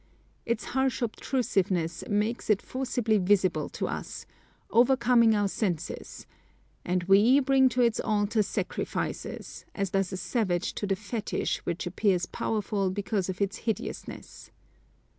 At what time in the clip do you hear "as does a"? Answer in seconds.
9.75-10.17